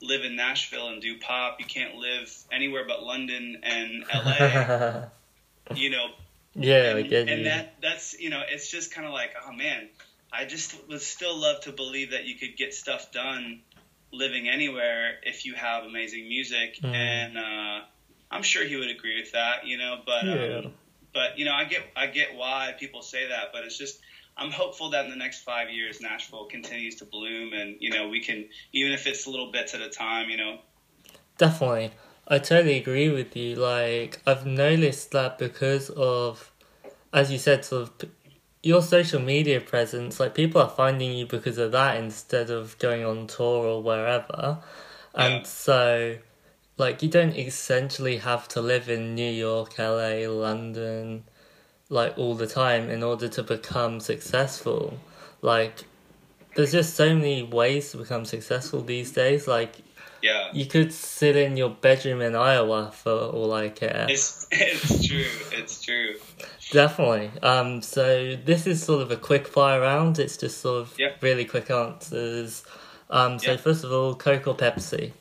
live 0.01 0.23
in 0.23 0.35
Nashville 0.35 0.87
and 0.87 1.01
do 1.01 1.17
pop, 1.19 1.59
you 1.59 1.65
can't 1.65 1.95
live 1.95 2.33
anywhere 2.51 2.85
but 2.87 3.03
London 3.03 3.59
and 3.63 4.05
LA, 4.13 5.05
you 5.75 5.89
know. 5.89 6.07
Yeah, 6.55 6.97
and, 6.97 7.13
and 7.13 7.45
that 7.45 7.75
that's 7.81 8.19
you 8.19 8.31
know, 8.31 8.41
it's 8.49 8.69
just 8.71 8.93
kind 8.93 9.05
of 9.05 9.13
like, 9.13 9.35
oh 9.45 9.51
man 9.51 9.87
I 10.31 10.45
just 10.45 10.75
would 10.87 11.01
still 11.01 11.37
love 11.37 11.61
to 11.61 11.71
believe 11.71 12.11
that 12.11 12.25
you 12.25 12.35
could 12.35 12.55
get 12.57 12.73
stuff 12.73 13.11
done 13.11 13.61
living 14.11 14.49
anywhere 14.49 15.15
if 15.23 15.45
you 15.45 15.53
have 15.55 15.83
amazing 15.83 16.27
music, 16.27 16.79
mm. 16.81 16.93
and 16.93 17.37
uh, 17.37 17.85
I'm 18.31 18.43
sure 18.43 18.65
he 18.65 18.75
would 18.75 18.89
agree 18.89 19.19
with 19.19 19.31
that, 19.33 19.65
you 19.65 19.77
know. 19.77 20.01
But 20.05 20.25
yeah. 20.25 20.57
um, 20.57 20.73
but 21.13 21.37
you 21.37 21.45
know, 21.45 21.53
I 21.53 21.65
get 21.65 21.81
I 21.95 22.07
get 22.07 22.35
why 22.35 22.75
people 22.79 23.01
say 23.01 23.27
that, 23.27 23.49
but 23.53 23.63
it's 23.63 23.77
just 23.77 23.99
I'm 24.37 24.51
hopeful 24.51 24.91
that 24.91 25.05
in 25.05 25.11
the 25.11 25.17
next 25.17 25.41
five 25.41 25.69
years 25.69 26.01
Nashville 26.01 26.45
continues 26.45 26.95
to 26.95 27.05
bloom, 27.05 27.53
and 27.53 27.77
you 27.79 27.89
know 27.89 28.09
we 28.09 28.21
can 28.21 28.47
even 28.73 28.91
if 28.91 29.07
it's 29.07 29.27
little 29.27 29.51
bits 29.51 29.73
at 29.73 29.81
a 29.81 29.89
time, 29.89 30.29
you 30.29 30.37
know. 30.37 30.59
Definitely, 31.37 31.91
I 32.27 32.39
totally 32.39 32.77
agree 32.77 33.09
with 33.09 33.35
you. 33.35 33.55
Like 33.55 34.21
I've 34.25 34.45
noticed 34.45 35.11
that 35.11 35.37
because 35.37 35.89
of, 35.89 36.51
as 37.13 37.31
you 37.31 37.37
said, 37.37 37.65
sort 37.65 37.83
of 38.01 38.09
your 38.61 38.81
social 38.81 39.21
media 39.21 39.61
presence, 39.61 40.19
like 40.19 40.35
people 40.35 40.61
are 40.61 40.69
finding 40.69 41.13
you 41.13 41.25
because 41.25 41.57
of 41.57 41.71
that 41.71 41.97
instead 41.97 42.49
of 42.49 42.77
going 42.79 43.05
on 43.05 43.27
tour 43.27 43.65
or 43.65 43.81
wherever. 43.81 44.59
And 45.13 45.45
so 45.45 46.17
like 46.77 47.03
you 47.03 47.09
don't 47.09 47.35
essentially 47.35 48.17
have 48.17 48.47
to 48.49 48.61
live 48.61 48.89
in 48.89 49.13
New 49.13 49.31
York, 49.31 49.77
LA, 49.77 50.27
London, 50.29 51.23
like 51.89 52.17
all 52.17 52.35
the 52.35 52.47
time 52.47 52.89
in 52.89 53.03
order 53.03 53.27
to 53.27 53.43
become 53.43 53.99
successful. 53.99 54.99
Like 55.41 55.83
there's 56.55 56.71
just 56.71 56.95
so 56.95 57.13
many 57.13 57.43
ways 57.43 57.91
to 57.91 57.97
become 57.97 58.25
successful 58.25 58.81
these 58.81 59.11
days. 59.11 59.47
Like 59.47 59.75
yeah, 60.21 60.49
you 60.53 60.65
could 60.65 60.91
sit 60.93 61.35
in 61.35 61.57
your 61.57 61.69
bedroom 61.69 62.21
in 62.21 62.35
Iowa 62.35 62.91
for 62.91 63.11
all 63.11 63.53
I 63.53 63.69
care. 63.69 64.07
It's 64.09 64.47
it's 64.51 65.05
true. 65.07 65.25
It's 65.51 65.81
true. 65.81 66.15
Definitely. 66.71 67.31
Um. 67.41 67.81
So 67.81 68.35
this 68.35 68.67
is 68.67 68.83
sort 68.83 69.01
of 69.01 69.11
a 69.11 69.17
quick 69.17 69.47
fire 69.47 69.81
round. 69.81 70.19
It's 70.19 70.37
just 70.37 70.61
sort 70.61 70.81
of 70.81 70.95
Yeah. 70.97 71.11
really 71.21 71.45
quick 71.45 71.69
answers. 71.71 72.63
Um. 73.09 73.39
So 73.39 73.51
Yeah. 73.51 73.57
first 73.57 73.83
of 73.83 73.91
all, 73.91 74.15
Coke 74.15 74.47
or 74.47 74.55
Pepsi? 74.55 75.13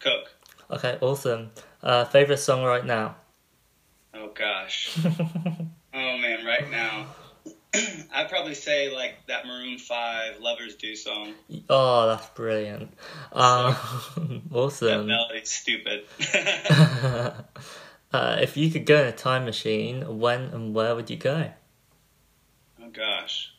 Coke. 0.00 0.30
Okay. 0.70 0.98
Awesome. 1.00 1.50
Uh. 1.82 2.04
Favorite 2.04 2.38
song 2.38 2.64
right 2.64 2.84
now? 2.84 3.16
Oh 4.14 4.28
gosh. 4.34 4.96
oh 5.04 6.18
man, 6.18 6.44
right 6.44 6.70
now. 6.70 7.06
I'd 8.14 8.28
probably 8.28 8.54
say 8.54 8.92
like 8.94 9.14
that 9.28 9.46
Maroon 9.46 9.78
Five 9.78 10.40
"Lovers 10.40 10.74
Do" 10.76 10.96
song. 10.96 11.34
Oh, 11.68 12.06
that's 12.08 12.26
brilliant. 12.30 12.92
Um, 13.32 13.76
That 14.16 14.40
awesome. 14.52 15.06
melody's 15.06 15.50
stupid. 15.50 16.04
uh, 18.12 18.38
if 18.40 18.56
you 18.56 18.70
could 18.70 18.86
go 18.86 19.00
in 19.02 19.06
a 19.06 19.12
time 19.12 19.44
machine, 19.44 20.18
when 20.18 20.40
and 20.42 20.74
where 20.74 20.94
would 20.94 21.10
you 21.10 21.16
go? 21.16 21.50
oh 22.82 22.88
gosh. 22.92 23.52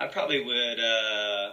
I 0.00 0.06
probably 0.06 0.42
would. 0.44 0.80
uh 0.80 1.52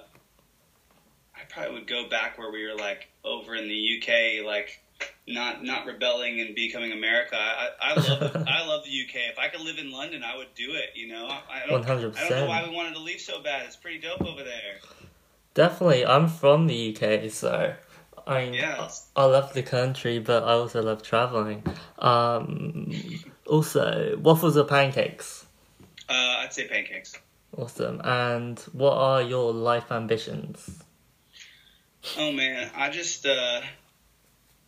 I 1.36 1.44
probably 1.50 1.74
would 1.74 1.88
go 1.88 2.08
back 2.10 2.38
where 2.38 2.52
we 2.52 2.66
were 2.66 2.76
like 2.76 3.08
over 3.24 3.56
in 3.56 3.68
the 3.68 4.00
UK, 4.02 4.46
like 4.46 4.80
not 5.28 5.64
not 5.64 5.86
rebelling 5.86 6.40
and 6.40 6.56
becoming 6.56 6.92
America. 6.92 7.36
I, 7.36 7.70
I 7.82 7.96
love 7.96 8.36
I 8.48 8.66
love 8.66 8.84
the 8.84 8.92
UK. 8.92 9.32
If 9.32 9.40
I 9.40 9.48
could 9.48 9.62
live 9.62 9.78
in 9.78 9.92
London, 9.92 10.24
I 10.24 10.38
would 10.38 10.54
do 10.56 10.74
it. 10.74 10.92
You 10.96 11.08
know, 11.08 11.28
I, 11.28 11.64
I 11.64 11.68
don't. 11.68 11.84
100%. 11.84 12.18
I 12.18 12.30
don't 12.30 12.40
know 12.40 12.46
why 12.48 12.68
we 12.68 12.76
wanted 12.76 12.94
to 12.96 13.02
leave 13.02 13.22
so 13.22 13.42
bad. 13.42 13.66
It's 13.66 13.76
pretty 13.76 14.00
dope 14.00 14.22
over 14.22 14.44
there. 14.44 14.80
Definitely, 15.54 16.06
I'm 16.06 16.28
from 16.28 16.68
the 16.68 16.96
UK, 16.96 17.32
so 17.32 17.74
I 18.28 18.46
mean, 18.46 18.54
Yeah. 18.56 18.90
I, 19.16 19.22
I 19.22 19.26
love 19.26 19.54
the 19.54 19.64
country, 19.64 20.20
but 20.20 20.44
I 20.44 20.54
also 20.54 20.82
love 20.82 21.04
traveling. 21.04 21.64
Um, 22.00 22.92
also, 23.48 24.18
waffles 24.18 24.58
or 24.58 24.66
pancakes? 24.66 25.46
Uh, 26.10 26.14
I'd 26.40 26.54
say 26.54 26.68
pancakes. 26.68 27.14
Awesome. 27.58 28.02
And 28.04 28.60
what 28.74 28.98
are 28.98 29.22
your 29.22 29.54
life 29.54 29.92
ambitions? 29.92 30.84
Oh 32.18 32.32
man, 32.32 32.70
I 32.76 32.90
just 32.90 33.26
uh, 33.26 33.62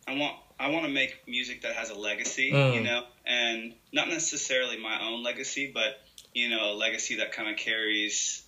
I 0.08 0.14
want 0.14 0.36
I 0.58 0.68
want 0.70 0.86
to 0.86 0.90
make 0.90 1.14
music 1.28 1.62
that 1.62 1.74
has 1.74 1.90
a 1.90 1.94
legacy, 1.94 2.50
Mm. 2.52 2.74
you 2.74 2.82
know, 2.82 3.04
and 3.26 3.74
not 3.92 4.08
necessarily 4.08 4.76
my 4.78 5.00
own 5.06 5.22
legacy, 5.22 5.70
but 5.72 6.00
you 6.34 6.48
know, 6.48 6.72
a 6.72 6.74
legacy 6.74 7.16
that 7.16 7.32
kind 7.32 7.48
of 7.50 7.56
carries 7.56 8.42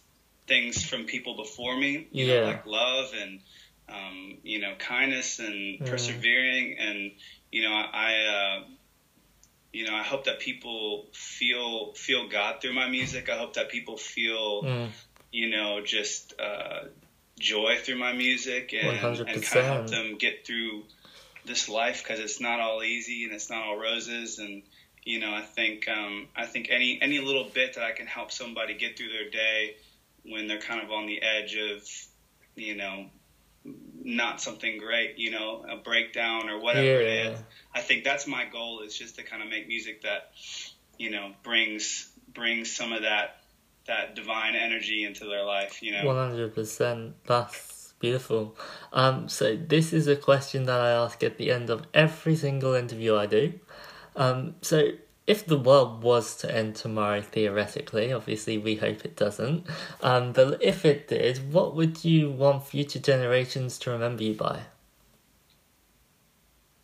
things 0.46 0.82
from 0.82 1.04
people 1.04 1.36
before 1.36 1.76
me, 1.76 2.08
you 2.12 2.26
Yeah. 2.26 2.40
know, 2.40 2.46
like 2.46 2.66
love 2.66 3.12
and 3.14 3.40
um, 3.88 4.38
you 4.42 4.60
know, 4.60 4.74
kindness 4.78 5.38
and 5.38 5.80
Mm. 5.80 5.86
persevering, 5.90 6.76
and 6.78 7.12
you 7.52 7.62
know, 7.62 7.72
I. 7.72 8.14
Uh, 8.24 8.62
you 9.72 9.86
know, 9.86 9.94
I 9.94 10.02
hope 10.02 10.24
that 10.24 10.40
people 10.40 11.06
feel 11.12 11.92
feel 11.94 12.28
God 12.28 12.60
through 12.60 12.72
my 12.72 12.88
music. 12.88 13.28
I 13.28 13.38
hope 13.38 13.54
that 13.54 13.68
people 13.68 13.96
feel 13.96 14.62
Mm, 14.64 14.88
you 15.30 15.48
know, 15.48 15.80
just 15.80 16.34
uh, 16.40 16.86
joy 17.38 17.76
through 17.80 17.98
my 17.98 18.12
music 18.12 18.74
and, 18.74 18.96
and 19.28 19.42
kind 19.44 19.60
of 19.60 19.64
help 19.66 19.90
them 19.90 20.16
get 20.18 20.44
through 20.44 20.82
this 21.44 21.68
life 21.68 22.02
because 22.02 22.20
it's 22.20 22.40
not 22.40 22.60
all 22.60 22.82
easy 22.82 23.24
and 23.24 23.32
it's 23.32 23.50
not 23.50 23.62
all 23.62 23.78
roses. 23.78 24.38
And 24.38 24.62
you 25.04 25.18
know, 25.18 25.32
I 25.32 25.42
think 25.42 25.88
um, 25.88 26.28
I 26.36 26.46
think 26.46 26.68
any 26.70 27.00
any 27.00 27.20
little 27.20 27.48
bit 27.52 27.74
that 27.74 27.84
I 27.84 27.92
can 27.92 28.06
help 28.06 28.30
somebody 28.30 28.74
get 28.74 28.96
through 28.96 29.08
their 29.08 29.30
day 29.30 29.76
when 30.24 30.46
they're 30.46 30.60
kind 30.60 30.82
of 30.82 30.90
on 30.90 31.06
the 31.06 31.22
edge 31.22 31.56
of, 31.56 31.82
you 32.54 32.76
know, 32.76 33.06
not 33.64 34.40
something 34.40 34.78
great, 34.78 35.18
you 35.18 35.30
know, 35.30 35.64
a 35.68 35.76
breakdown 35.76 36.50
or 36.50 36.60
whatever 36.60 37.00
it 37.00 37.06
Yeah. 37.08 37.30
is. 37.30 37.40
I 37.74 37.80
think 37.80 38.04
that's 38.04 38.26
my 38.26 38.44
goal 38.44 38.80
is 38.80 38.96
just 38.96 39.16
to 39.16 39.22
kind 39.22 39.42
of 39.42 39.48
make 39.48 39.66
music 39.68 40.02
that, 40.02 40.32
you 40.98 41.10
know, 41.10 41.32
brings 41.42 42.10
brings 42.34 42.70
some 42.70 42.92
of 42.92 43.02
that 43.02 43.36
that 43.86 44.14
divine 44.14 44.54
energy 44.54 45.04
into 45.04 45.24
their 45.24 45.44
life, 45.44 45.82
you 45.82 45.92
know. 45.92 46.04
One 46.04 46.16
hundred 46.16 46.54
percent. 46.54 47.14
That's 47.24 47.79
beautiful. 48.00 48.56
Um, 48.92 49.28
so 49.28 49.56
this 49.56 49.92
is 49.92 50.08
a 50.08 50.16
question 50.16 50.64
that 50.64 50.80
I 50.80 50.90
ask 50.90 51.22
at 51.22 51.36
the 51.36 51.52
end 51.52 51.70
of 51.70 51.86
every 51.94 52.34
single 52.34 52.74
interview 52.74 53.14
I 53.14 53.26
do. 53.26 53.52
Um, 54.16 54.56
so 54.62 54.90
if 55.26 55.46
the 55.46 55.58
world 55.58 56.02
was 56.02 56.34
to 56.38 56.52
end 56.52 56.74
tomorrow, 56.74 57.20
theoretically, 57.20 58.12
obviously 58.12 58.58
we 58.58 58.74
hope 58.74 59.04
it 59.04 59.14
doesn't. 59.16 59.66
Um, 60.02 60.32
but 60.32 60.60
if 60.60 60.84
it 60.84 61.06
did, 61.06 61.52
what 61.52 61.76
would 61.76 62.04
you 62.04 62.30
want 62.30 62.66
future 62.66 62.98
generations 62.98 63.78
to 63.80 63.90
remember 63.90 64.24
you 64.24 64.34
by? 64.34 64.62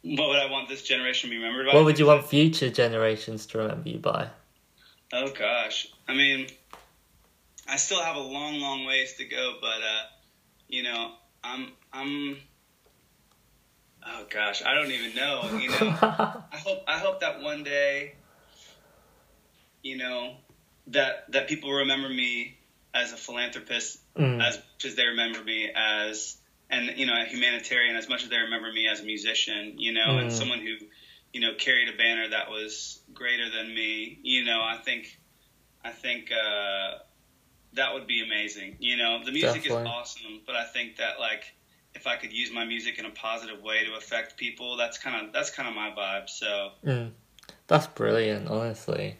What 0.02 0.28
would 0.28 0.38
I 0.38 0.48
want 0.48 0.68
this 0.68 0.82
generation 0.82 1.30
to 1.30 1.34
be 1.34 1.42
remembered 1.42 1.66
by? 1.66 1.74
What 1.74 1.84
would 1.84 1.98
you 1.98 2.06
want 2.06 2.24
future 2.24 2.70
generations 2.70 3.46
to 3.46 3.58
remember 3.58 3.88
you 3.88 3.98
by? 3.98 4.28
Oh 5.12 5.28
gosh. 5.36 5.88
I 6.06 6.14
mean, 6.14 6.46
I 7.68 7.76
still 7.76 8.00
have 8.00 8.14
a 8.14 8.20
long, 8.20 8.60
long 8.60 8.84
ways 8.84 9.14
to 9.14 9.24
go, 9.24 9.54
but 9.60 9.80
uh, 9.82 10.02
you 10.68 10.82
know, 10.82 11.12
I'm 11.42 11.68
I'm 11.92 12.38
Oh 14.08 14.24
gosh, 14.30 14.62
I 14.62 14.74
don't 14.74 14.92
even 14.92 15.14
know, 15.14 15.58
you 15.58 15.68
know. 15.68 15.76
I 16.52 16.56
hope 16.58 16.82
I 16.86 16.98
hope 16.98 17.20
that 17.20 17.40
one 17.40 17.64
day 17.64 18.12
you 19.82 19.96
know 19.96 20.36
that 20.88 21.24
that 21.30 21.48
people 21.48 21.72
remember 21.72 22.08
me 22.08 22.56
as 22.94 23.12
a 23.12 23.16
philanthropist 23.16 23.98
Mm. 24.16 24.40
as 24.42 24.56
much 24.56 24.84
as 24.86 24.94
they 24.94 25.04
remember 25.04 25.42
me 25.42 25.70
as 25.76 26.38
and 26.70 26.96
you 26.98 27.04
know 27.04 27.12
a 27.20 27.26
humanitarian 27.26 27.96
as 27.96 28.08
much 28.08 28.22
as 28.24 28.30
they 28.30 28.38
remember 28.38 28.72
me 28.72 28.88
as 28.88 29.00
a 29.00 29.04
musician 29.04 29.74
you 29.78 29.92
know 29.92 30.16
Mm. 30.16 30.22
and 30.22 30.32
someone 30.32 30.60
who 30.60 30.74
you 31.34 31.40
know 31.42 31.52
carried 31.58 31.88
a 31.90 31.96
banner 31.98 32.28
that 32.30 32.48
was 32.48 32.98
greater 33.12 33.50
than 33.50 33.74
me 33.74 34.18
you 34.22 34.42
know 34.42 34.58
i 34.62 34.78
think 34.78 35.18
i 35.84 35.90
think 35.90 36.32
uh 36.32 36.94
that 37.74 37.92
would 37.94 38.06
be 38.06 38.22
amazing 38.22 38.76
you 38.78 38.96
know 38.96 39.22
the 39.24 39.32
music 39.32 39.62
Definitely. 39.62 39.82
is 39.84 39.88
awesome 39.88 40.40
but 40.46 40.56
i 40.56 40.64
think 40.64 40.96
that 40.96 41.18
like 41.20 41.44
if 41.94 42.06
i 42.06 42.16
could 42.16 42.32
use 42.32 42.50
my 42.52 42.64
music 42.64 42.98
in 42.98 43.06
a 43.06 43.10
positive 43.10 43.62
way 43.62 43.84
to 43.84 43.94
affect 43.96 44.36
people 44.36 44.76
that's 44.76 44.98
kind 44.98 45.26
of 45.26 45.32
that's 45.32 45.50
kind 45.50 45.68
of 45.68 45.74
my 45.74 45.90
vibe 45.90 46.28
so 46.28 46.70
Mm. 46.84 47.12
That's 47.68 47.86
brilliant, 47.88 48.48
honestly. 48.48 49.16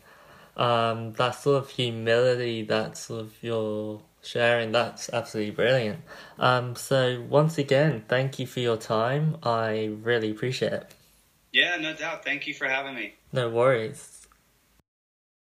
Um, 0.57 1.13
that 1.15 1.33
sort 1.33 1.63
of 1.65 1.71
humility, 1.71 2.63
that 2.63 2.97
sort 2.97 3.23
of 3.23 3.43
your 3.43 4.03
sharing, 4.23 4.73
that's 4.73 5.11
absolutely 5.13 5.53
brilliant. 5.53 6.01
Um, 6.39 6.75
so 6.77 7.25
once 7.29 7.59
again, 7.59 8.05
thank 8.09 8.39
you 8.39 8.47
for 8.47 8.61
your 8.61 8.77
time. 8.77 9.37
I 9.43 9.91
really 10.03 10.31
appreciate 10.31 10.73
it. 10.73 10.95
yeah 11.53 11.77
no 11.77 11.95
doubt 11.95 12.25
thank 12.25 12.47
you 12.47 12.55
for 12.55 12.67
having 12.69 12.95
me 12.95 13.15
No 13.33 13.49
worries. 13.51 14.16